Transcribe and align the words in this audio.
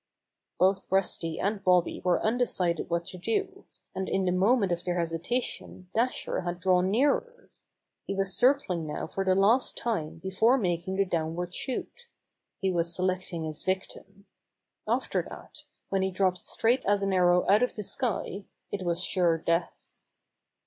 Both 0.57 0.91
Rusty 0.91 1.39
and 1.39 1.63
Bobby 1.63 2.01
were 2.03 2.25
undecided 2.25 2.89
what 2.89 3.05
to 3.05 3.19
do, 3.19 3.65
and 3.93 4.09
in 4.09 4.25
the 4.25 4.31
moment 4.31 4.71
of 4.71 4.83
their 4.83 4.97
hesita 4.97 5.43
tion 5.43 5.89
Dasher 5.93 6.41
had 6.41 6.59
drawn 6.59 6.89
nearer. 6.89 7.51
He 8.07 8.15
was 8.15 8.35
cir 8.35 8.55
cling 8.55 8.87
now 8.87 9.05
for 9.05 9.23
the 9.23 9.35
last 9.35 9.77
time 9.77 10.17
before 10.17 10.57
making 10.57 10.95
the 10.95 11.05
downward 11.05 11.53
shoot. 11.53 12.07
He 12.59 12.71
was 12.71 12.95
selecting 12.95 13.43
his 13.43 13.61
victim. 13.61 14.25
After 14.87 15.21
that, 15.29 15.65
when 15.89 16.01
he 16.01 16.09
dropped 16.09 16.39
straight 16.41 16.83
as 16.85 17.03
an 17.03 17.13
arrow 17.13 17.47
out 17.47 17.61
of 17.61 17.75
the 17.75 17.83
sky, 17.83 18.45
it 18.71 18.81
was 18.83 19.03
sure 19.03 19.37
death. 19.37 19.91